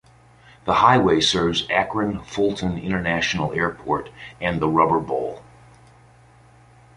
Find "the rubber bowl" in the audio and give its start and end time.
4.59-5.43